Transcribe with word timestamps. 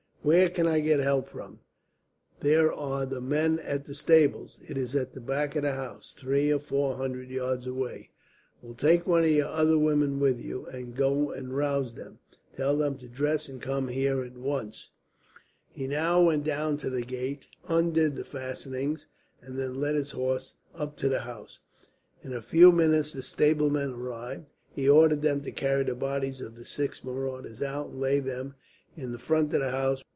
"Where 0.23 0.51
can 0.51 0.67
I 0.67 0.81
get 0.81 0.99
help 0.99 1.29
from?" 1.29 1.61
"There 2.41 2.71
are 2.71 3.07
the 3.07 3.19
men 3.19 3.57
at 3.57 3.85
the 3.85 3.95
stables. 3.95 4.59
It 4.63 4.77
is 4.77 4.95
at 4.95 5.13
the 5.13 5.19
back 5.19 5.55
of 5.55 5.63
the 5.63 5.71
house, 5.73 6.13
three 6.15 6.53
or 6.53 6.59
four 6.59 6.95
hundred 6.95 7.31
yards 7.31 7.65
away." 7.65 8.11
"Well, 8.61 8.75
take 8.75 9.07
one 9.07 9.23
of 9.23 9.29
the 9.29 9.41
other 9.41 9.79
women 9.79 10.19
with 10.19 10.39
you, 10.39 10.67
and 10.67 10.95
go 10.95 11.31
and 11.31 11.57
rouse 11.57 11.95
them. 11.95 12.19
Tell 12.55 12.77
them 12.77 12.97
to 12.99 13.07
dress 13.07 13.49
and 13.49 13.59
come 13.59 13.87
here, 13.87 14.21
at 14.23 14.37
once." 14.37 14.91
He 15.71 15.87
now 15.87 16.21
went 16.21 16.43
down 16.43 16.77
to 16.77 16.91
the 16.91 17.01
gate, 17.01 17.47
undid 17.67 18.15
the 18.15 18.23
fastening, 18.23 18.99
and 19.41 19.57
then 19.57 19.81
led 19.81 19.95
his 19.95 20.11
horse 20.11 20.53
up 20.75 20.97
to 20.97 21.09
the 21.09 21.21
house. 21.21 21.57
In 22.23 22.31
a 22.31 22.43
few 22.43 22.71
minutes 22.71 23.11
the 23.11 23.23
stablemen 23.23 23.93
arrived. 23.95 24.45
He 24.71 24.87
ordered 24.87 25.23
them 25.23 25.41
to 25.41 25.51
carry 25.51 25.83
the 25.83 25.95
bodies 25.95 26.41
of 26.41 26.53
the 26.57 26.65
six 26.67 27.03
marauders 27.03 27.63
out, 27.63 27.87
and 27.87 27.99
lay 27.99 28.19
them 28.19 28.53
in 28.95 29.17
front 29.17 29.51
of 29.55 29.61
the 29.61 29.71
house. 29.71 30.03